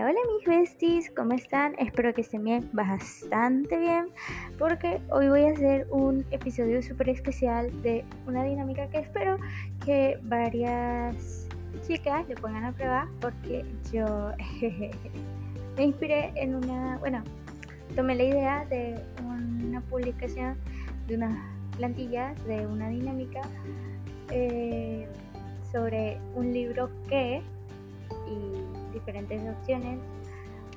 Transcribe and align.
Hola, 0.00 0.20
mis 0.32 0.46
besties, 0.46 1.10
¿cómo 1.10 1.32
están? 1.32 1.74
Espero 1.76 2.14
que 2.14 2.20
estén 2.20 2.44
bien, 2.44 2.70
bastante 2.72 3.76
bien, 3.76 4.06
porque 4.56 5.00
hoy 5.10 5.28
voy 5.28 5.42
a 5.42 5.50
hacer 5.50 5.88
un 5.90 6.24
episodio 6.30 6.80
súper 6.84 7.08
especial 7.08 7.82
de 7.82 8.04
una 8.24 8.44
dinámica 8.44 8.88
que 8.90 8.98
espero 8.98 9.38
que 9.84 10.16
varias 10.22 11.48
chicas 11.84 12.28
le 12.28 12.36
pongan 12.36 12.66
a 12.66 12.72
prueba, 12.72 13.08
porque 13.20 13.64
yo 13.92 14.30
me 15.76 15.82
inspiré 15.82 16.32
en 16.36 16.54
una, 16.54 16.98
bueno, 16.98 17.24
tomé 17.96 18.14
la 18.14 18.22
idea 18.22 18.66
de 18.66 19.00
una 19.24 19.80
publicación 19.80 20.56
de 21.08 21.16
unas 21.16 21.36
plantillas 21.76 22.40
de 22.46 22.64
una 22.68 22.88
dinámica 22.88 23.40
eh, 24.30 25.08
sobre 25.72 26.20
un 26.36 26.52
libro 26.52 26.88
que 27.08 27.42
diferentes 28.98 29.40
opciones 29.48 29.98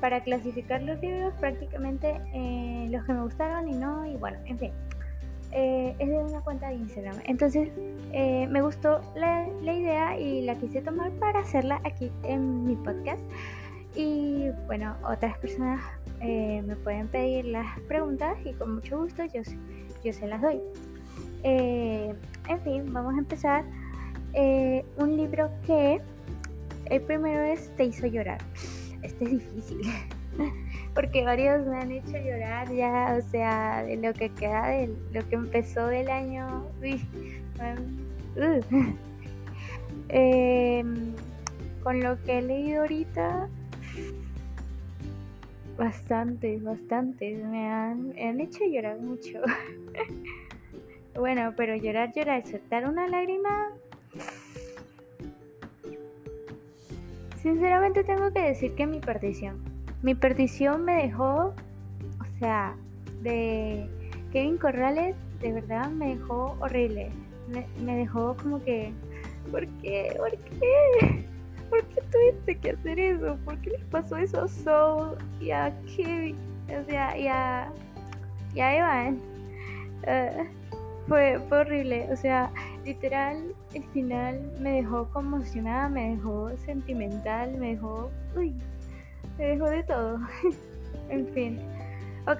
para 0.02 0.22
clasificar 0.22 0.82
los 0.82 1.00
libros 1.00 1.34
prácticamente 1.40 2.20
eh, 2.34 2.88
los 2.90 3.06
que 3.06 3.14
me 3.14 3.22
gustaron 3.22 3.70
y 3.70 3.74
no 3.74 4.06
y 4.06 4.18
bueno 4.18 4.38
en 4.46 4.58
fin. 4.58 4.72
Eh, 5.54 5.96
es 6.00 6.08
de 6.08 6.18
una 6.18 6.40
cuenta 6.42 6.70
de 6.70 6.76
Instagram. 6.76 7.18
Entonces 7.26 7.70
eh, 8.14 8.48
me 8.50 8.62
gustó 8.62 9.02
la, 9.16 9.48
idea 9.62 10.18
y 10.18 10.42
la 10.42 10.56
quise 10.56 10.82
tomar 10.82 11.12
para 11.14 11.40
hacerla 11.40 11.80
aquí 11.84 12.12
en 12.24 12.66
mi 12.66 12.76
podcast. 12.76 13.22
Y 13.96 14.50
bueno 14.66 14.96
otras 15.08 15.38
personas 15.38 15.82
me 16.22 16.76
pueden 16.84 17.08
pedir 17.08 17.46
las 17.46 17.80
preguntas 17.82 18.38
y 18.46 18.54
con 18.54 18.76
mucho 18.76 19.00
gusto 19.00 19.26
yo, 19.26 19.42
yo 20.04 20.14
se 20.14 20.28
las 20.28 20.42
doy. 20.42 20.60
En 21.44 22.62
fin 22.64 22.92
vamos 22.92 23.16
a 23.16 23.20
empezar. 23.20 23.64
Un 24.98 25.18
libro 25.18 25.50
que 25.66 26.02
el 26.92 27.02
primero 27.02 27.42
es 27.42 27.74
Te 27.78 27.86
hizo 27.86 28.06
llorar. 28.06 28.40
Este 29.02 29.26
es 29.26 29.32
difícil. 29.32 29.82
Porque 30.94 31.24
varios 31.24 31.66
me 31.66 31.78
han 31.78 31.92
hecho 31.92 32.18
llorar 32.18 32.72
ya, 32.74 33.18
o 33.18 33.22
sea, 33.30 33.84
de 33.84 33.96
lo 33.96 34.14
que 34.14 34.30
queda 34.30 34.68
de 34.68 34.94
lo 35.14 35.28
que 35.28 35.36
empezó 35.36 35.88
del 35.88 36.10
año. 36.10 36.68
Uh. 38.36 38.62
em, 40.10 41.14
con 41.82 42.02
lo 42.02 42.22
que 42.24 42.40
he 42.40 42.42
leído 42.42 42.82
ahorita, 42.82 43.50
bastante, 45.78 46.58
bastante. 46.58 47.38
Me 47.38 47.70
han, 47.70 48.10
me 48.10 48.28
han 48.28 48.42
hecho 48.42 48.66
llorar 48.66 49.00
mucho. 49.00 49.40
bueno, 51.16 51.54
pero 51.56 51.76
llorar, 51.78 52.12
llorar, 52.14 52.46
soltar 52.46 52.88
una 52.88 53.08
lágrima, 53.08 53.72
Sinceramente 57.42 58.04
tengo 58.04 58.32
que 58.32 58.42
decir 58.42 58.76
que 58.76 58.86
mi 58.86 59.00
perdición. 59.00 59.58
Mi 60.04 60.14
perdición 60.14 60.86
me 60.86 61.04
dejó, 61.04 61.56
o 62.20 62.40
sea, 62.40 62.76
de 63.24 63.90
Kevin 64.32 64.58
Corrales, 64.58 65.16
de 65.40 65.54
verdad 65.54 65.90
me 65.90 66.16
dejó 66.16 66.56
horrible. 66.60 67.10
Me, 67.80 67.96
dejó 67.98 68.38
como 68.38 68.64
que, 68.64 68.94
¿por 69.52 69.68
qué? 69.82 70.14
¿Por 70.18 70.32
qué? 70.32 71.26
¿Por 71.70 71.84
qué 71.86 72.02
tuviste 72.12 72.58
que 72.60 72.72
hacer 72.72 73.00
eso? 73.00 73.38
¿Por 73.44 73.58
qué 73.62 73.72
les 73.72 73.84
pasó 73.86 74.18
eso 74.18 74.44
a 74.44 74.48
Soul 74.48 75.18
y 75.40 75.52
a 75.52 75.74
Kevin? 75.96 76.36
O 76.68 76.90
sea, 76.90 77.18
y 77.18 77.28
a, 77.28 77.72
y 78.54 78.60
a 78.60 78.78
Evan. 78.78 79.20
Uh, 80.04 80.61
fue, 81.12 81.38
horrible. 81.52 82.08
O 82.10 82.16
sea, 82.16 82.50
literal, 82.86 83.54
el 83.74 83.84
final 83.90 84.50
me 84.62 84.76
dejó 84.76 85.10
conmocionada, 85.10 85.90
me 85.90 86.12
dejó 86.16 86.56
sentimental, 86.60 87.58
me 87.58 87.72
dejó. 87.72 88.10
Uy, 88.34 88.56
me 89.38 89.48
dejó 89.48 89.70
de 89.70 89.84
todo. 89.84 90.20
en 91.10 91.28
fin. 91.28 91.60
Ok, 92.28 92.40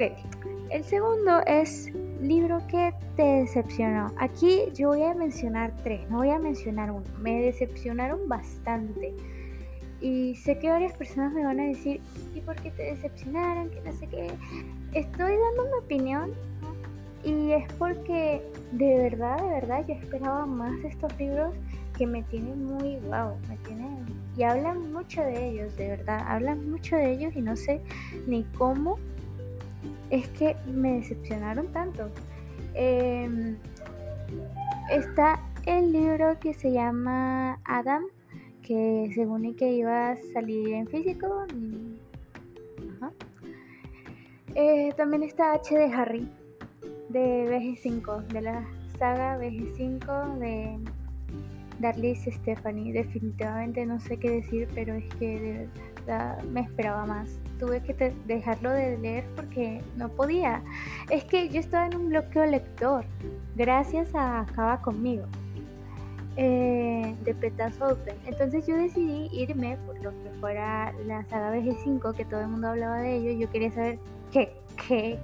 el 0.70 0.84
segundo 0.86 1.42
es 1.48 1.92
libro 2.22 2.66
que 2.70 2.94
te 3.18 3.24
decepcionó. 3.24 4.14
Aquí 4.18 4.62
yo 4.74 4.90
voy 4.90 5.04
a 5.04 5.14
mencionar 5.16 5.76
tres, 5.84 6.10
no 6.10 6.20
voy 6.20 6.30
a 6.30 6.40
mencionar 6.40 6.92
uno. 6.92 7.04
Me 7.20 7.42
decepcionaron 7.42 8.30
bastante. 8.30 9.14
Y 10.00 10.36
sé 10.36 10.58
que 10.60 10.70
varias 10.70 10.94
personas 10.94 11.34
me 11.34 11.44
van 11.44 11.60
a 11.60 11.66
decir, 11.66 12.00
¿y 12.34 12.40
por 12.40 12.56
qué 12.56 12.72
te 12.72 12.84
decepcionaron? 12.84 13.70
Que 13.70 13.82
no 13.82 13.92
sé 13.92 14.08
qué. 14.08 14.32
Estoy 14.94 15.34
dando 15.36 15.66
mi 15.66 15.84
opinión 15.84 16.32
y 17.24 17.52
es 17.52 17.72
porque 17.74 18.42
de 18.72 18.98
verdad, 18.98 19.38
de 19.42 19.50
verdad, 19.50 19.86
yo 19.88 19.94
esperaba 19.96 20.46
más 20.46 20.74
estos 20.84 21.18
libros 21.20 21.54
que 21.98 22.08
me 22.08 22.24
tienen 22.24 22.66
muy 22.66 22.98
wow, 23.08 23.36
me 23.50 23.58
tienen 23.68 24.06
y 24.38 24.44
hablan 24.44 24.94
mucho 24.94 25.22
de 25.22 25.50
ellos, 25.50 25.76
de 25.76 25.90
verdad, 25.90 26.24
hablan 26.28 26.70
mucho 26.70 26.96
de 26.96 27.12
ellos 27.12 27.36
y 27.36 27.42
no 27.42 27.56
sé 27.56 27.82
ni 28.28 28.44
cómo 28.58 28.98
es 30.10 30.28
que 30.30 30.56
me 30.66 30.94
decepcionaron 30.94 31.68
tanto. 31.68 32.10
Em, 32.74 33.58
está 34.90 35.42
el 35.66 35.92
libro 35.92 36.40
que 36.40 36.54
se 36.54 36.72
llama 36.72 37.60
Adam, 37.66 38.04
que 38.62 39.12
según 39.14 39.54
que 39.56 39.72
iba 39.74 40.12
a 40.12 40.18
salir 40.34 40.74
en 40.74 40.88
físico. 40.88 41.46
Eh, 44.54 44.94
también 44.98 45.24
está 45.24 45.54
H 45.54 45.74
de 45.74 45.86
Harry, 45.86 46.28
de 47.12 47.48
BG5, 47.50 48.28
de 48.28 48.42
la 48.42 48.66
saga 48.98 49.38
BG5 49.38 50.38
de 50.40 50.80
Darlis 51.80 52.26
Stephanie. 52.26 52.94
Definitivamente 52.94 53.86
no 53.86 54.00
sé 54.00 54.18
qué 54.18 54.30
decir, 54.30 54.68
pero 54.74 54.94
es 54.94 55.06
que 55.16 55.68
me 56.52 56.62
esperaba 56.62 57.06
más. 57.06 57.40
Tuve 57.60 57.82
que 57.82 58.14
dejarlo 58.26 58.72
de 58.72 58.98
leer 58.98 59.26
porque 59.36 59.82
no 59.98 60.10
podía. 60.10 60.64
Es 61.10 61.24
que 61.26 61.50
yo 61.50 61.60
estaba 61.60 61.88
en 61.88 61.96
un 61.96 62.10
bloqueo 62.10 62.46
lector, 62.46 63.06
gracias 63.56 64.14
a 64.16 64.42
Acaba 64.42 64.82
conmigo. 64.82 65.26
Eh, 66.38 67.14
de 67.26 67.36
Petas 67.36 67.80
Open. 67.82 68.16
Entonces 68.26 68.66
yo 68.66 68.78
decidí 68.78 69.28
irme 69.34 69.78
por 69.86 70.02
lo 70.02 70.12
que 70.12 70.30
fuera 70.40 70.94
la 71.06 71.26
saga 71.26 71.54
BG5, 71.54 72.16
que 72.16 72.24
todo 72.24 72.40
el 72.40 72.48
mundo 72.48 72.70
hablaba 72.70 73.00
de 73.00 73.18
ello. 73.18 73.32
Yo 73.32 73.52
quería 73.52 73.70
saber 73.72 74.00
qué, 74.32 74.54
qué, 74.88 75.20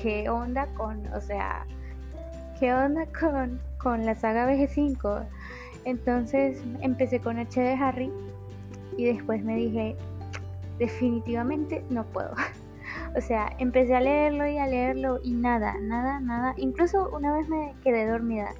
qué 0.00 0.28
onda 0.28 0.66
con, 0.74 1.06
o 1.12 1.20
sea, 1.20 1.66
qué 2.58 2.72
onda 2.74 3.06
con, 3.06 3.60
con 3.78 4.04
la 4.06 4.14
saga 4.14 4.50
BG5. 4.50 5.26
Entonces 5.84 6.62
empecé 6.80 7.20
con 7.20 7.38
H 7.38 7.60
de 7.60 7.74
Harry 7.74 8.10
y 8.96 9.04
después 9.04 9.44
me 9.44 9.56
dije, 9.56 9.96
definitivamente 10.78 11.84
no 11.90 12.04
puedo. 12.04 12.34
o 13.16 13.20
sea, 13.20 13.54
empecé 13.58 13.94
a 13.94 14.00
leerlo 14.00 14.46
y 14.46 14.58
a 14.58 14.66
leerlo 14.66 15.20
y 15.22 15.32
nada, 15.32 15.76
nada, 15.80 16.20
nada. 16.20 16.54
Incluso 16.56 17.10
una 17.10 17.32
vez 17.36 17.48
me 17.48 17.74
quedé 17.82 18.06
dormida 18.06 18.50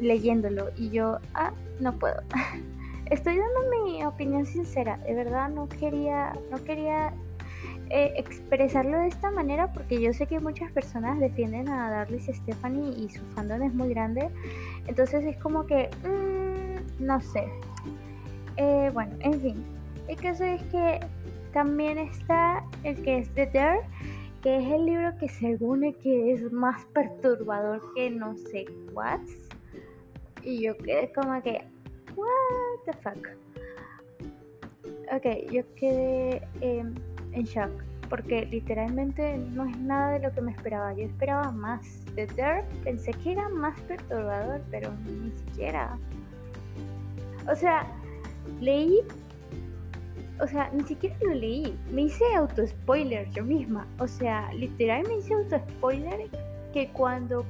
leyéndolo 0.00 0.70
y 0.76 0.90
yo, 0.90 1.18
ah, 1.34 1.52
no 1.80 1.92
puedo. 1.98 2.22
Estoy 3.10 3.36
dando 3.36 3.84
mi 3.84 4.04
opinión 4.04 4.46
sincera, 4.46 4.96
de 4.98 5.14
verdad 5.14 5.50
no 5.50 5.68
quería, 5.68 6.32
no 6.50 6.62
quería 6.64 7.12
eh, 7.90 8.14
expresarlo 8.16 8.98
de 8.98 9.08
esta 9.08 9.30
manera 9.30 9.72
porque 9.72 10.00
yo 10.00 10.12
sé 10.12 10.26
que 10.26 10.40
muchas 10.40 10.72
personas 10.72 11.20
defienden 11.20 11.68
a 11.68 11.90
Darlis 11.90 12.26
Stephanie 12.26 12.94
y 12.98 13.08
su 13.10 13.22
fandom 13.34 13.62
es 13.62 13.74
muy 13.74 13.90
grande. 13.90 14.30
Entonces 14.86 15.24
es 15.24 15.36
como 15.38 15.66
que, 15.66 15.90
mmm, 16.02 17.04
no 17.04 17.20
sé. 17.20 17.46
Eh, 18.56 18.90
bueno, 18.92 19.14
en 19.20 19.40
fin. 19.40 19.64
El 20.08 20.16
caso 20.16 20.44
es 20.44 20.62
que 20.64 21.00
también 21.52 21.98
está 21.98 22.64
el 22.82 23.02
que 23.02 23.18
es 23.18 23.30
The 23.34 23.46
Dare, 23.46 23.80
que 24.42 24.58
es 24.58 24.72
el 24.72 24.86
libro 24.86 25.16
que 25.18 25.28
según 25.28 25.94
que 26.02 26.32
es 26.32 26.52
más 26.52 26.84
perturbador 26.86 27.80
que 27.94 28.10
no 28.10 28.36
sé 28.36 28.66
what. 28.92 29.20
Y 30.42 30.62
yo 30.62 30.76
quedé 30.78 31.12
como 31.12 31.42
que, 31.42 31.64
what 32.16 32.84
the 32.86 32.92
fuck. 32.94 33.28
Ok, 35.12 35.52
yo 35.52 35.62
quedé... 35.76 36.42
Eh, 36.60 36.84
en 37.34 37.44
shock, 37.44 37.70
porque 38.08 38.46
literalmente 38.46 39.36
no 39.36 39.64
es 39.64 39.76
nada 39.78 40.12
de 40.12 40.20
lo 40.20 40.32
que 40.32 40.40
me 40.40 40.52
esperaba. 40.52 40.92
Yo 40.94 41.04
esperaba 41.04 41.50
más. 41.50 42.04
De 42.14 42.26
Dirt 42.26 42.64
pensé 42.84 43.12
que 43.12 43.32
era 43.32 43.48
más 43.48 43.78
perturbador, 43.82 44.60
pero 44.70 44.92
ni 45.04 45.30
siquiera. 45.32 45.98
O 47.50 47.54
sea, 47.54 47.86
leí. 48.60 49.00
O 50.40 50.46
sea, 50.46 50.70
ni 50.72 50.84
siquiera 50.84 51.16
lo 51.22 51.34
leí. 51.34 51.78
Me 51.90 52.02
hice 52.02 52.24
auto-spoiler 52.36 53.30
yo 53.30 53.44
misma. 53.44 53.86
O 53.98 54.06
sea, 54.06 54.52
literal 54.52 55.04
me 55.08 55.18
hice 55.18 55.34
auto-spoiler 55.34 56.28
que 56.72 56.88
cuando 56.88 57.44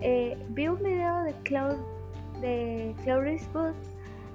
eh, 0.00 0.36
vi 0.50 0.68
un 0.68 0.78
video 0.78 1.22
de 1.24 1.32
Cloud 1.44 1.76
de 2.40 2.94
Clarice 3.04 3.46
Book, 3.52 3.74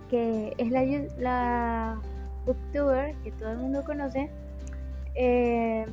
que 0.09 0.53
es 0.57 0.71
la, 0.71 0.83
la 1.17 1.99
booktuber 2.45 3.13
que 3.23 3.31
todo 3.33 3.51
el 3.51 3.57
mundo 3.57 3.83
conoce, 3.83 4.29
eh, 5.17 5.85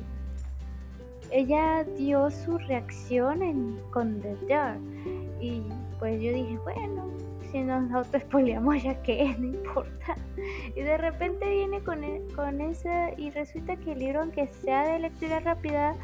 ella 1.31 1.83
dio 1.97 2.29
su 2.29 2.57
reacción 2.57 3.41
en, 3.41 3.77
con 3.91 4.21
The 4.21 4.37
Dark 4.47 4.79
y 5.41 5.63
pues 5.99 6.21
yo 6.21 6.31
dije, 6.31 6.57
bueno, 6.63 7.09
si 7.51 7.61
nos 7.61 7.91
autoespoliamos 7.91 8.83
ya 8.83 9.01
que 9.01 9.35
no 9.39 9.47
importa. 9.47 10.15
Y 10.75 10.81
de 10.81 10.97
repente 10.97 11.49
viene 11.49 11.81
con, 11.81 12.03
e, 12.03 12.21
con 12.35 12.61
ese 12.61 13.15
y 13.17 13.31
resulta 13.31 13.75
que 13.77 13.93
el 13.93 13.99
libro, 13.99 14.21
aunque 14.21 14.47
sea 14.47 14.87
de 14.87 14.99
lectura 14.99 15.39
rápida, 15.39 15.95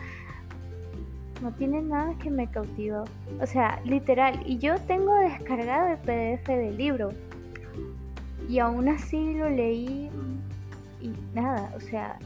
no 1.41 1.51
tiene 1.53 1.81
nada 1.81 2.13
que 2.19 2.29
me 2.29 2.49
cautivó. 2.49 3.03
O 3.41 3.45
sea, 3.45 3.79
literal. 3.83 4.41
Y 4.45 4.57
yo 4.59 4.75
tengo 4.81 5.13
descargado 5.15 5.89
el 5.89 5.97
PDF 5.97 6.47
del 6.47 6.77
libro. 6.77 7.09
Y 8.47 8.59
aún 8.59 8.89
así 8.89 9.33
lo 9.33 9.49
leí 9.49 10.09
y 11.01 11.13
nada. 11.33 11.71
O 11.75 11.79
sea, 11.79 12.17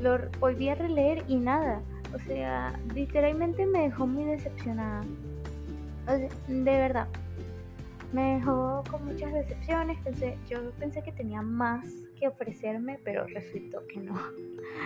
lo 0.00 0.18
volví 0.40 0.68
a 0.68 0.74
releer 0.74 1.24
y 1.28 1.36
nada. 1.36 1.82
O 2.14 2.18
sea, 2.20 2.78
literalmente 2.94 3.66
me 3.66 3.82
dejó 3.82 4.06
muy 4.06 4.24
decepcionada. 4.24 5.04
de 6.46 6.64
verdad. 6.64 7.08
Me 8.12 8.36
dejó 8.36 8.82
con 8.90 9.04
muchas 9.04 9.32
decepciones. 9.32 9.98
Pensé, 9.98 10.38
yo 10.48 10.70
pensé 10.72 11.02
que 11.02 11.12
tenía 11.12 11.42
más 11.42 11.84
que 12.18 12.28
ofrecerme, 12.28 12.98
pero 13.04 13.26
resultó 13.26 13.86
que 13.86 14.00
no. 14.00 14.18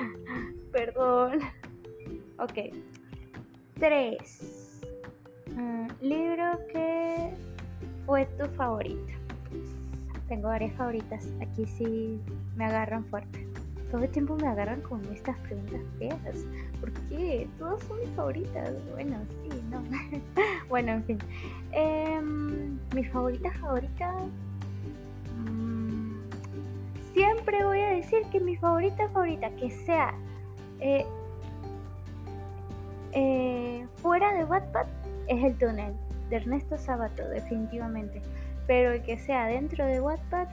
Perdón. 0.73 1.39
Ok. 2.39 2.75
3. 3.79 4.81
Mm, 5.55 5.87
libro 6.01 6.59
que 6.73 7.31
fue 8.07 8.27
tu 8.39 8.47
favorito. 8.57 9.13
Tengo 10.29 10.49
varias 10.49 10.73
favoritas. 10.75 11.29
Aquí 11.41 11.67
sí 11.67 12.21
me 12.57 12.65
agarran 12.65 13.05
fuerte. 13.05 13.52
Todo 13.93 14.05
el 14.05 14.11
tiempo 14.11 14.37
me 14.37 14.49
agarran 14.49 14.81
con 14.81 15.05
estas 15.13 15.37
preguntas 15.41 15.83
feas. 15.99 16.47
¿Por 16.81 16.91
qué? 17.11 17.47
Todas 17.59 17.83
son 17.85 18.01
mis 18.01 18.09
favoritas. 18.17 18.73
Bueno, 18.91 19.19
sí, 19.43 19.63
no. 19.71 19.83
bueno, 20.71 20.93
en 20.93 21.05
fin. 21.05 21.19
Em, 21.73 22.79
mi 22.95 23.05
favorita 23.05 23.53
favorita. 23.61 24.15
Mm, 25.45 26.23
siempre 27.13 27.63
voy 27.67 27.81
a 27.81 27.91
decir 27.91 28.23
que 28.33 28.41
mi 28.41 28.57
favorita 28.57 29.11
favorita, 29.11 29.51
que 29.57 29.71
sea 29.71 30.15
eh, 30.81 31.05
eh, 33.13 33.87
fuera 33.97 34.33
de 34.33 34.45
Wattpad 34.47 34.87
es 35.29 35.45
el 35.45 35.59
túnel 35.59 35.93
de 36.31 36.37
Ernesto 36.37 36.79
Sabato, 36.79 37.29
definitivamente. 37.29 38.23
Pero 38.67 38.93
el 38.93 39.03
que 39.03 39.19
sea 39.19 39.49
dentro 39.49 39.85
de 39.85 40.01
Wattpad, 40.01 40.49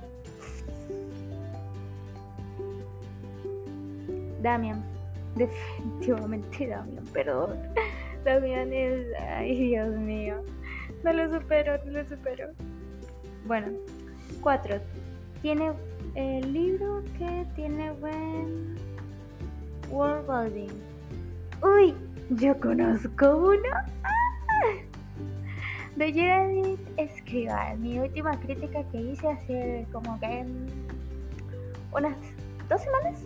Damian. 4.42 4.84
Definitivamente 5.36 6.68
Damian, 6.68 7.06
perdón. 7.14 7.58
Damian 8.26 8.74
es. 8.74 9.06
Ay, 9.20 9.56
Dios 9.56 9.96
mío. 9.96 10.42
No 11.04 11.14
lo 11.14 11.30
supero, 11.30 11.78
no 11.86 11.92
lo 11.92 12.08
supero. 12.08 12.50
Bueno, 13.46 13.68
cuatro. 14.42 14.80
Tiene 15.42 15.72
el 16.16 16.52
libro 16.52 17.04
que 17.18 17.46
tiene 17.56 17.92
buen 17.94 18.76
world 19.90 20.28
building. 20.28 20.74
Uy, 21.62 21.96
yo 22.32 22.60
conozco 22.60 23.38
uno. 23.38 23.70
De 25.96 26.14
Geraldine 26.14 26.78
Escribal, 26.98 27.78
mi 27.80 28.00
última 28.00 28.40
crítica 28.40 28.84
que 28.90 29.02
hice 29.02 29.28
hace 29.28 29.86
como 29.92 30.18
que 30.20 30.46
unas 31.92 32.16
dos 32.70 32.82
semanas. 32.82 33.22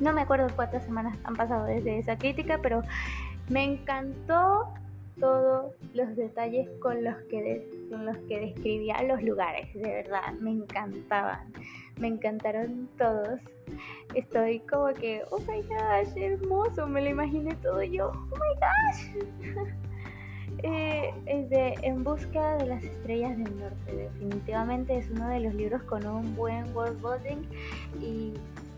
No 0.00 0.12
me 0.12 0.22
acuerdo 0.22 0.48
cuántas 0.54 0.84
semanas 0.84 1.16
han 1.24 1.34
pasado 1.34 1.66
desde 1.66 1.98
esa 1.98 2.16
crítica, 2.16 2.58
pero 2.62 2.82
me 3.48 3.64
encantó 3.64 4.74
todos 5.20 5.72
los 5.92 6.16
detalles 6.16 6.68
con 6.80 7.04
los 7.04 7.16
que 7.30 7.68
los 7.90 8.16
que 8.28 8.40
describía 8.40 9.02
los 9.02 9.22
lugares, 9.22 9.72
de 9.74 9.82
verdad, 9.82 10.32
me 10.40 10.50
encantaban, 10.50 11.52
me 11.98 12.08
encantaron 12.08 12.88
todos. 12.98 13.40
Estoy 14.14 14.60
como 14.60 14.92
que, 14.94 15.22
oh 15.30 15.38
my 15.40 15.62
gosh, 15.62 16.16
hermoso, 16.16 16.86
me 16.86 17.02
lo 17.02 17.10
imaginé 17.10 17.54
todo 17.56 17.82
yo, 17.82 18.10
oh 18.10 18.36
my 18.36 18.54
gosh. 18.60 19.66
eh, 20.62 21.14
es 21.26 21.48
de 21.50 21.74
En 21.82 22.02
busca 22.02 22.56
de 22.56 22.66
las 22.66 22.82
estrellas 22.82 23.36
del 23.36 23.58
norte, 23.58 23.94
definitivamente 23.94 24.98
es 24.98 25.08
uno 25.10 25.28
de 25.28 25.40
los 25.40 25.54
libros 25.54 25.82
con 25.84 26.04
un 26.06 26.34
buen 26.34 26.74
world 26.74 27.00
building 27.00 27.42
y 28.00 28.34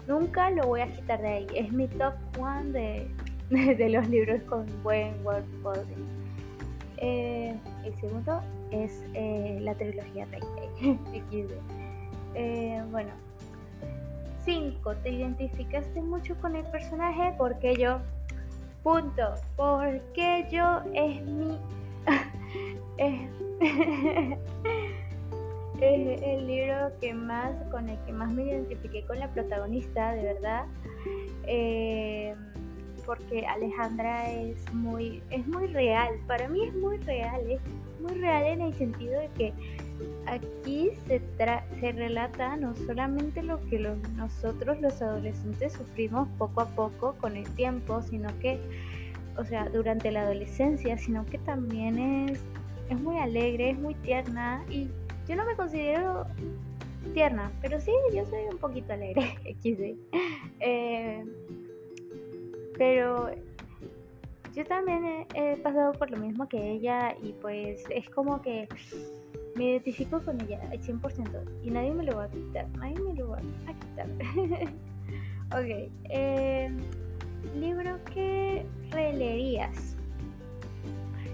nunca 0.07 0.51
lo 0.51 0.67
voy 0.67 0.81
a 0.81 0.89
quitar 0.89 1.21
de 1.21 1.29
ahí, 1.29 1.47
es 1.55 1.73
mi 1.73 1.89
top 1.89 2.15
one 2.39 2.73
de, 2.73 3.09
de 3.77 3.89
los 3.89 4.09
libros 4.09 4.43
con 4.43 4.67
buen 4.83 5.15
world 5.25 5.47
building. 5.63 6.05
Eh, 6.99 7.55
el 7.85 7.95
segundo 8.01 8.41
es 8.71 9.05
eh, 9.15 9.59
la 9.61 9.75
trilogía 9.75 10.27
Rey 10.27 10.41
eh, 12.35 12.83
bueno, 12.91 13.11
5. 14.47 14.95
Te 15.03 15.11
identificaste 15.11 16.01
mucho 16.01 16.35
con 16.41 16.57
el 16.57 16.65
personaje 16.67 17.35
porque 17.37 17.77
yo. 17.77 17.99
Punto. 18.83 19.35
Porque 19.57 20.47
yo 20.51 20.81
es 20.95 21.23
mi. 21.27 21.59
el 25.81 26.47
libro 26.47 26.93
que 27.01 27.15
más. 27.15 27.53
con 27.71 27.89
el 27.89 27.99
que 28.07 28.13
más 28.13 28.33
me 28.33 28.45
identifiqué 28.45 29.05
con 29.05 29.19
la 29.19 29.29
protagonista, 29.33 30.13
de 30.13 30.23
verdad. 30.23 30.65
Eh, 31.47 32.35
porque 33.05 33.47
Alejandra 33.47 34.31
es 34.33 34.73
muy, 34.75 35.23
es 35.31 35.47
muy 35.47 35.69
real. 35.69 36.15
Para 36.27 36.49
mí 36.49 36.65
es 36.65 36.75
muy 36.75 36.99
real, 36.99 37.41
es 37.49 37.61
muy 38.01 38.21
real 38.21 38.45
en 38.45 38.61
el 38.63 38.75
sentido 38.75 39.21
de 39.21 39.29
que 39.39 39.53
aquí 40.27 40.91
se, 41.07 41.23
se 41.81 41.93
relata 41.93 42.57
no 42.57 42.75
solamente 42.75 43.43
lo 43.43 43.61
que 43.69 43.79
nosotros 44.17 44.81
los 44.81 45.01
adolescentes 45.01 45.75
sufrimos 45.75 46.29
poco 46.37 46.63
a 46.63 46.67
poco 46.67 47.15
con 47.21 47.37
el 47.37 47.49
tiempo, 47.55 48.03
sino 48.03 48.29
que, 48.41 48.59
o 49.39 49.45
sea, 49.45 49.69
durante 49.69 50.11
la 50.11 50.23
adolescencia, 50.23 50.99
sino 50.99 51.25
que 51.27 51.39
también 51.39 51.99
es, 52.29 52.41
es 52.91 53.01
muy 53.01 53.19
alegre, 53.19 53.71
es 53.71 53.79
muy 53.79 53.95
tierna 53.95 54.65
y 54.69 54.89
yo 55.29 55.37
no 55.37 55.45
me 55.45 55.57
considero 55.57 56.27
tierna, 57.15 57.51
pero 57.61 57.81
sí, 57.81 57.93
yo 58.15 58.25
soy 58.27 58.45
un 58.51 58.59
poquito 58.59 58.93
alegre, 58.93 59.39
eh, 60.61 61.25
pero 62.77 63.31
yo 64.55 64.65
también 64.65 65.27
he, 65.35 65.57
pasado 65.59 65.93
por 65.93 66.11
lo 66.11 66.17
mismo 66.17 66.49
que 66.49 66.73
ella 66.73 67.15
y 67.23 67.33
pues 67.35 67.85
es 67.91 68.09
como 68.11 68.41
que 68.41 68.69
me 69.55 69.71
identifico 69.73 70.21
con 70.21 70.41
ella 70.41 70.61
al 70.71 70.81
100% 70.81 71.63
y 71.63 71.71
nadie 71.71 71.93
me 71.93 72.05
lo 72.05 72.17
va 72.17 72.25
a 72.25 72.31
quitar, 72.31 72.69
nadie 72.71 72.99
me 73.01 73.15
lo 73.15 73.29
va 73.31 73.39
a 73.39 73.75
quitar. 73.75 74.09
ok, 75.53 75.91
eh, 76.11 76.71
libro 77.55 77.99
que 78.05 78.67
releerías. 78.91 79.96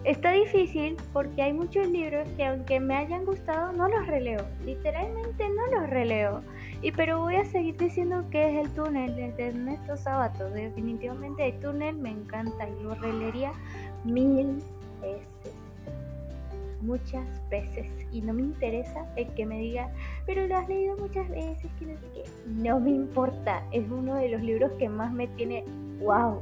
Está 0.05 0.33
difícil 0.33 0.97
porque 1.13 1.43
hay 1.43 1.53
muchos 1.53 1.87
libros 1.87 2.29
que 2.37 2.45
aunque 2.45 2.81
me 2.81 2.97
hayan 2.97 3.25
gustado 3.25 3.73
no 3.73 3.87
los 3.87 4.05
releo, 4.09 4.45
literalmente 4.65 5.49
no 5.49 5.79
los 5.79 5.89
releo. 5.91 6.43
Y 6.83 6.91
pero 6.91 7.21
voy 7.21 7.37
a 7.37 7.45
seguir 7.45 7.77
diciendo 7.77 8.25
que 8.29 8.51
es 8.51 8.67
el 8.67 8.73
túnel 8.75 9.15
de 9.15 9.47
Ernesto 9.47 9.97
Sábato. 9.97 10.51
Definitivamente 10.51 11.47
el 11.47 11.61
túnel 11.61 11.97
me 11.99 12.11
encanta 12.11 12.69
y 12.69 12.83
lo 12.83 12.97
releería 12.97 13.53
mil 14.05 14.61
veces. 15.01 15.55
Muchas 16.81 17.25
veces. 17.49 17.87
Y 18.11 18.23
no 18.23 18.35
me 18.35 18.43
interesa 18.43 19.07
el 19.15 19.33
que 19.35 19.47
me 19.47 19.61
diga, 19.61 19.89
pero 20.27 20.49
lo 20.49 20.57
has 20.57 20.69
leído 20.69 20.97
muchas 20.97 21.29
veces, 21.29 21.71
que 21.79 21.87
no 21.87 21.97
sé 22.01 22.07
qué. 22.13 22.25
No 22.49 22.81
me 22.81 22.91
importa. 22.91 23.63
Es 23.71 23.89
uno 23.89 24.17
de 24.17 24.31
los 24.31 24.43
libros 24.43 24.73
que 24.81 24.89
más 24.89 25.13
me 25.13 25.29
tiene 25.29 25.63
wow. 26.01 26.41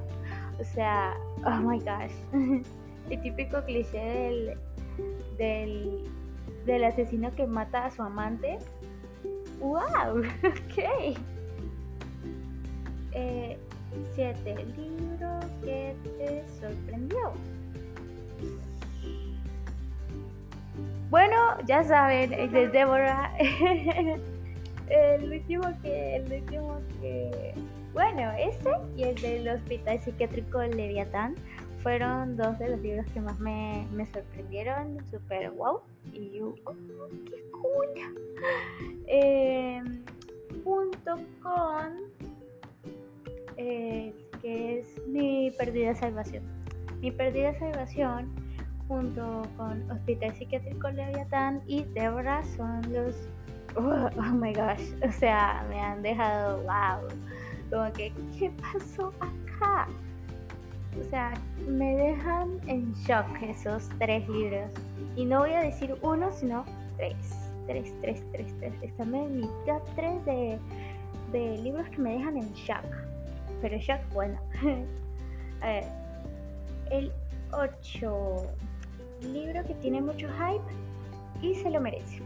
O 0.59 0.65
sea, 0.65 1.15
oh 1.45 1.61
my 1.61 1.79
gosh. 1.79 2.65
el 3.11 3.23
típico 3.23 3.63
cliché 3.65 3.99
del, 3.99 4.59
del, 5.37 6.05
del 6.67 6.85
asesino 6.85 7.35
que 7.35 7.47
mata 7.47 7.87
a 7.87 7.91
su 7.91 8.03
amante. 8.03 8.59
¡Wow! 9.61 10.23
Ok. 10.45 11.17
Eh, 13.13 13.59
siete. 14.15 14.55
Libro 14.77 15.41
que 15.63 15.95
te 16.19 16.45
sorprendió. 16.61 17.33
Bueno, 21.11 21.37
ya 21.67 21.83
saben, 21.83 22.33
el 22.33 22.53
de 22.53 22.69
Deborah. 22.69 23.37
el 24.89 25.33
último 25.33 25.65
que. 25.83 26.17
El 26.17 26.33
último 26.33 26.81
que. 27.01 27.55
Bueno, 27.93 28.31
ese 28.39 28.71
y 28.97 29.03
el 29.03 29.17
del 29.17 29.49
hospital 29.49 29.99
psiquiátrico 29.99 30.63
Leviatán 30.63 31.35
fueron 31.83 32.37
dos 32.37 32.59
de 32.59 32.71
los 32.71 32.81
libros 32.81 33.07
que 33.13 33.21
más 33.21 33.39
me, 33.41 33.87
sorprendieron, 34.13 34.99
super 35.11 35.51
wow. 35.51 35.81
Y 36.13 36.39
yo, 36.39 36.55
oh, 36.65 36.75
qué 37.27 37.45
cool. 37.51 37.89
Em, 39.07 40.03
junto 40.65 41.19
con 41.43 41.99
eh, 43.57 44.15
es 44.43 44.87
mi 45.07 45.51
perdida 45.51 45.95
salvación. 45.95 46.43
Mi 47.01 47.11
perdida 47.11 47.59
salvación 47.59 48.31
junto 48.89 49.43
con 49.57 49.91
Hospital 49.91 50.35
Psiquiátrico 50.35 50.91
Leviatán 50.91 51.63
y 51.67 51.85
Deborah 51.85 52.43
son 52.57 52.93
los... 52.93 53.15
Oh, 53.77 54.11
oh, 54.19 54.35
my 54.35 54.53
gosh, 54.53 54.93
o 55.09 55.13
sea, 55.13 55.65
me 55.69 55.81
han 55.81 56.03
dejado, 56.03 56.57
wow, 56.63 57.09
como 57.71 57.93
que, 57.93 58.13
¿qué 58.37 58.51
pasó 58.61 59.13
acá? 59.21 59.87
O 60.99 61.05
sea, 61.11 61.33
me 61.69 61.95
dejan 61.97 62.61
en 62.67 62.93
shock 62.95 63.27
esos 63.43 63.89
tres 63.99 64.29
libros. 64.29 64.71
Y 65.17 65.25
no 65.25 65.41
voy 65.41 65.53
a 65.53 65.61
decir 65.61 65.97
uno, 66.03 66.31
sino 66.33 66.65
tres. 66.97 67.17
Tres, 67.67 67.93
tres, 68.01 68.23
tres, 68.33 68.53
tres. 68.59 68.73
Están 68.83 69.15
en 69.15 69.37
mi 69.41 69.47
top 69.67 69.83
tres 69.95 70.25
de, 70.25 70.59
de 71.33 71.59
libros 71.59 71.89
que 71.91 71.99
me 71.99 72.15
dejan 72.15 72.37
en 72.39 72.53
shock. 72.55 72.85
Pero 73.63 73.77
shock, 73.79 74.01
bueno. 74.13 74.39
a 75.61 75.67
ver. 75.67 75.85
El 76.91 77.13
8. 77.53 78.43
Libro 79.23 79.65
que 79.65 79.75
tiene 79.75 80.01
mucho 80.01 80.27
hype 80.29 81.47
y 81.47 81.55
se 81.55 81.71
lo 81.71 81.81
merece. 81.81 82.21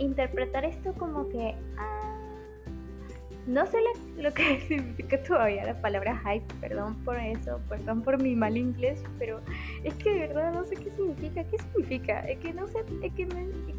Interpretar 0.00 0.64
esto 0.64 0.92
como 0.94 1.28
que 1.28 1.54
no 3.46 3.66
sé 3.66 3.78
lo, 4.16 4.32
que 4.32 4.60
significa 4.68 5.22
todavía 5.22 5.64
la 5.64 5.80
palabra 5.80 6.20
hype, 6.24 6.46
perdón 6.60 6.94
por 7.04 7.18
eso, 7.18 7.60
perdón 7.68 8.02
por 8.02 8.22
mi 8.22 8.36
mal 8.36 8.56
inglés, 8.56 9.02
pero 9.18 9.40
es 9.82 9.94
que 9.94 10.12
de 10.12 10.20
verdad 10.20 10.52
no 10.52 10.64
sé 10.64 10.76
qué 10.76 10.90
significa. 10.90 11.44
¿Qué 11.44 11.58
significa? 11.58 12.20
Es 12.20 12.38
que 12.38 12.52
no 12.52 12.68
sé, 12.68 12.78
es 13.02 13.12
que, 13.14 13.26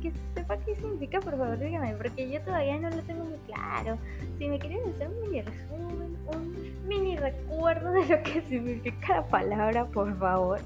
que 0.01 0.11
sepa 0.35 0.57
qué 0.57 0.75
significa, 0.75 1.19
por 1.19 1.37
favor 1.37 1.57
dígame, 1.59 1.93
porque 1.95 2.29
yo 2.29 2.41
todavía 2.41 2.79
no 2.79 2.89
lo 2.89 3.01
tengo 3.03 3.23
muy 3.23 3.37
claro. 3.47 3.97
Si 4.37 4.47
me 4.47 4.59
quieren 4.59 4.79
hacer 4.89 5.07
un 5.07 5.21
mini 5.21 5.41
resumen, 5.41 6.17
un 6.27 6.87
mini 6.87 7.17
recuerdo 7.17 7.91
de 7.91 8.05
lo 8.07 8.23
que 8.23 8.41
significa 8.49 9.15
la 9.15 9.27
palabra, 9.27 9.85
por 9.85 10.17
favor. 10.17 10.59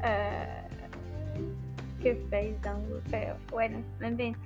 Uh, 0.00 0.66
qué 2.02 2.16
face 2.28 2.56
tan 2.62 2.82
feo. 3.08 3.36
Bueno, 3.50 3.78
en 4.00 4.16
fin. 4.16 4.36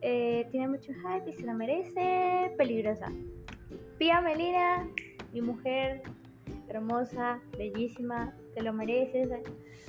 Eh, 0.00 0.46
tiene 0.50 0.68
mucho 0.68 0.92
hype 0.92 1.30
y 1.30 1.32
se 1.32 1.44
lo 1.44 1.54
merece. 1.54 2.52
Peligrosa. 2.56 3.06
Pia 3.98 4.20
Melina, 4.20 4.88
mi 5.32 5.42
mujer 5.42 6.02
hermosa, 6.68 7.40
bellísima, 7.56 8.32
te 8.54 8.62
lo 8.62 8.72
mereces. 8.72 9.28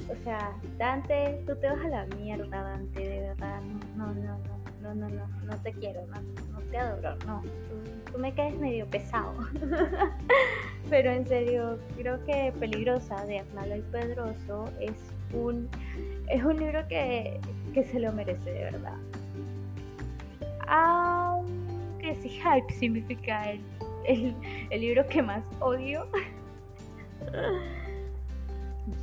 O 0.09 0.23
sea, 0.23 0.53
Dante, 0.77 1.43
tú 1.45 1.55
te 1.57 1.67
vas 1.67 1.85
a 1.85 1.89
la 1.89 2.05
mierda, 2.17 2.61
Dante, 2.61 2.99
de 2.99 3.19
verdad. 3.19 3.61
No, 3.95 4.07
no, 4.07 4.39
no, 4.39 4.59
no, 4.81 4.95
no, 4.95 5.09
no, 5.09 5.27
no 5.45 5.61
te 5.61 5.73
quiero, 5.73 6.05
no, 6.07 6.21
no 6.51 6.59
te 6.71 6.77
adoro, 6.77 7.15
no. 7.25 7.43
Tú, 8.11 8.17
me 8.17 8.33
caes 8.33 8.57
medio 8.57 8.87
pesado. 8.87 9.33
Pero 10.89 11.11
en 11.11 11.27
serio, 11.27 11.77
creo 11.97 12.23
que 12.25 12.51
Peligrosa 12.59 13.23
de 13.25 13.37
y 13.37 13.81
Pedroso 13.91 14.65
es 14.79 14.95
un, 15.33 15.69
es 16.27 16.43
un 16.43 16.57
libro 16.57 16.87
que, 16.87 17.39
que 17.73 17.83
se 17.83 17.99
lo 17.99 18.11
merece, 18.11 18.51
de 18.51 18.63
verdad 18.63 18.97
aunque 20.69 22.15
si 22.21 22.29
hype 22.29 22.71
significa 22.73 23.51
el, 24.05 24.35
libro 24.71 25.05
que 25.07 25.21
más 25.21 25.43
odio, 25.59 26.07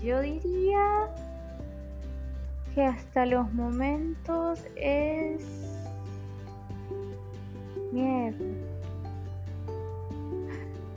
yo 0.03 0.21
diría 0.21 1.09
que 2.75 2.83
hasta 2.83 3.27
los 3.27 3.53
momentos 3.53 4.61
es 4.77 5.45
mierda. 7.93 8.45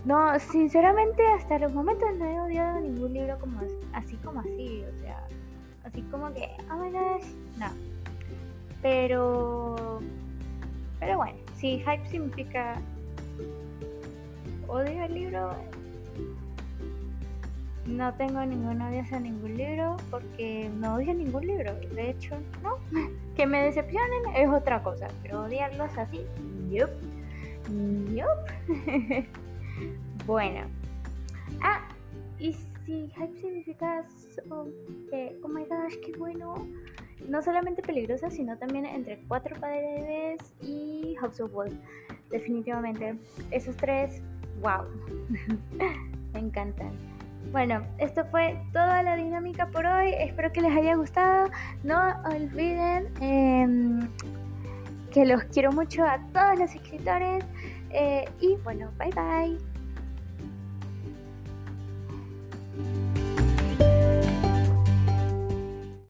No, 0.06 0.40
sinceramente 0.40 1.26
hasta 1.28 1.60
los 1.60 1.74
momentos 1.74 2.10
no 2.18 2.26
he 2.26 2.40
odiado 2.40 2.80
ningún 2.80 3.14
libro 3.14 3.38
como 3.40 3.60
así 3.94 4.16
como 4.18 4.40
así, 4.40 4.84
o 4.84 5.02
sea, 5.02 5.28
así 5.84 6.02
como 6.04 6.34
que, 6.34 6.50
oh 6.72 6.78
my 6.78 6.90
gosh, 6.90 7.26
no. 7.58 7.68
Pero 8.82 10.00
pero 11.00 11.18
bueno, 11.18 11.38
si 11.56 11.80
hype 11.80 12.06
significa 12.10 12.76
odio 14.68 15.04
el 15.04 15.14
libro, 15.14 15.56
no 17.86 18.14
tengo 18.14 18.46
ningún 18.46 18.82
odio 18.82 19.02
hacia 19.02 19.20
ningún 19.20 19.58
libro 19.58 19.98
porque 20.12 20.70
no 20.78 20.96
odio 20.96 21.14
ningún 21.14 21.48
libro. 21.48 21.74
De 21.96 22.12
hecho, 22.12 22.38
no. 22.64 22.78
Que 23.36 23.46
me 23.46 23.64
decepcionen 23.64 24.36
es 24.36 24.50
otra 24.50 24.84
cosa, 24.84 25.08
pero 25.24 25.44
odiarlos 25.44 25.98
así, 25.98 26.26
yup. 26.70 26.90
Yup. 28.14 28.68
bueno. 30.26 30.68
Ah, 31.62 31.88
y 32.38 32.52
si 32.86 33.10
hype 33.16 33.40
significa 33.40 34.04
oh 34.50 35.48
my 35.48 35.64
gosh, 35.66 35.96
qué 36.06 36.18
bueno 36.18 36.68
no 37.28 37.42
solamente 37.42 37.82
peligrosa, 37.82 38.30
sino 38.30 38.58
también 38.58 38.86
entre 38.86 39.20
Cuatro 39.28 39.60
Paredes 39.60 40.40
y 40.62 41.16
House 41.20 41.40
of 41.40 41.52
Wolf. 41.52 41.74
Definitivamente, 42.30 43.16
esos 43.52 43.76
tres, 43.78 44.22
wow, 44.62 44.86
me 46.34 46.40
encantan. 46.40 46.92
Bueno, 47.52 47.84
esto 47.98 48.26
fue 48.26 48.62
toda 48.74 49.02
la 49.02 49.16
dinámica 49.16 49.68
por 49.68 49.86
hoy. 49.86 50.14
Espero 50.20 50.52
que 50.52 50.62
les 50.62 50.72
haya 50.72 50.96
gustado. 50.96 51.50
No 51.84 51.98
olviden 52.26 53.10
em, 53.22 54.08
que 55.12 55.26
los 55.26 55.44
quiero 55.46 55.72
mucho 55.72 56.04
a 56.04 56.20
todos 56.32 56.60
los 56.60 56.76
escritores. 56.76 57.44
Eh, 57.90 58.30
y 58.40 58.56
bueno, 58.58 58.92
bye 59.00 59.10
bye. 59.12 59.58